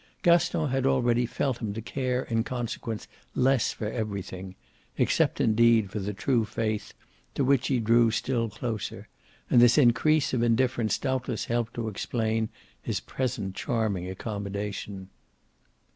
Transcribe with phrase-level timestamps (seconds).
[0.23, 4.55] Gaston had already felt him to care in consequence less for everything
[4.97, 6.95] except indeed for the true faith,
[7.35, 9.09] to which he drew still closer
[9.47, 12.49] and this increase of indifference doubtless helped to explain
[12.81, 15.11] his present charming accommodation.